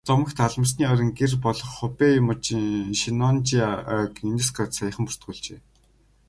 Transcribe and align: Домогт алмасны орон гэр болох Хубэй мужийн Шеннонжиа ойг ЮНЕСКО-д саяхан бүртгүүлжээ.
Домогт 0.09 0.37
алмасны 0.45 0.85
орон 0.93 1.09
гэр 1.19 1.33
болох 1.45 1.69
Хубэй 1.77 2.15
мужийн 2.27 2.93
Шеннонжиа 2.99 3.69
ойг 3.97 4.13
ЮНЕСКО-д 4.29 4.71
саяхан 4.77 5.03
бүртгүүлжээ. 5.05 5.59